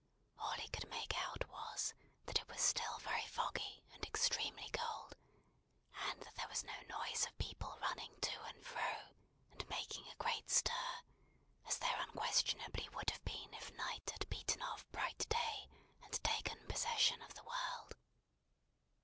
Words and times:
All 0.39 0.53
he 0.53 0.67
could 0.69 0.89
make 0.89 1.13
out 1.15 1.47
was, 1.47 1.93
that 2.25 2.39
it 2.39 2.47
was 2.47 2.59
still 2.59 2.97
very 3.01 3.27
foggy 3.27 3.83
and 3.93 4.03
extremely 4.03 4.67
cold, 4.73 5.15
and 5.93 6.19
that 6.23 6.33
there 6.37 6.47
was 6.47 6.63
no 6.63 6.73
noise 6.89 7.27
of 7.27 7.37
people 7.37 7.77
running 7.79 8.19
to 8.21 8.41
and 8.45 8.65
fro, 8.65 9.09
and 9.51 9.69
making 9.69 10.07
a 10.07 10.15
great 10.15 10.49
stir, 10.49 11.01
as 11.67 11.77
there 11.77 12.01
unquestionably 12.01 12.89
would 12.95 13.11
have 13.11 13.23
been 13.23 13.53
if 13.53 13.69
night 13.73 14.09
had 14.09 14.27
beaten 14.27 14.63
off 14.63 14.89
bright 14.91 15.29
day, 15.29 15.69
and 16.01 16.13
taken 16.23 16.57
possession 16.65 17.21
of 17.21 17.35
the 17.35 17.43
world. 17.43 17.93